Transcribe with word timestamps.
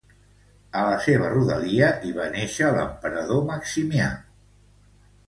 A 0.77 0.85
la 0.91 0.95
seva 1.07 1.27
rodalia 1.33 1.89
hi 2.07 2.13
va 2.15 2.29
néixer 2.37 2.71
l'emperador 2.79 3.45
Maximià. 3.51 4.09